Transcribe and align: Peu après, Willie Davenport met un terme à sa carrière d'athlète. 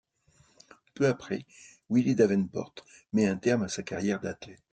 Peu 0.95 1.05
après, 1.05 1.45
Willie 1.91 2.15
Davenport 2.15 2.73
met 3.13 3.27
un 3.27 3.37
terme 3.37 3.61
à 3.61 3.69
sa 3.69 3.83
carrière 3.83 4.19
d'athlète. 4.19 4.57